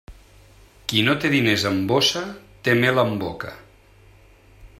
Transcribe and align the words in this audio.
Qui 0.93 1.03
no 1.09 1.15
té 1.25 1.31
diners 1.33 1.67
en 1.71 1.77
bossa 1.93 2.25
té 2.69 2.77
mel 2.81 3.03
en 3.07 3.15
boca. 3.27 3.57